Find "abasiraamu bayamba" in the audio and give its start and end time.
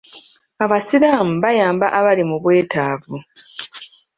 0.63-1.85